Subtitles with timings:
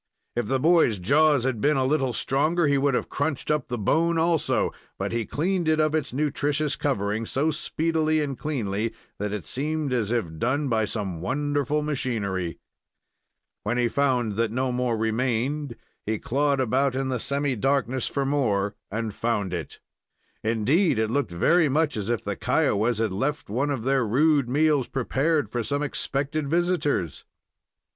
[0.35, 3.77] If the boy's jaws had been a little stronger, he would have crunched up the
[3.77, 9.31] bone also but he cleaned it of its nutritious covering so speedily and cleanly that
[9.31, 12.57] it seemed as if done by some wonderful machinery.
[13.61, 18.25] When he found that no more remained, he clawed about in the semi darkness for
[18.25, 19.79] more and found it.
[20.43, 24.49] Indeed, it looked very much as if the Kiowas had left one of their rude
[24.49, 27.23] meals prepared for some expected visitors.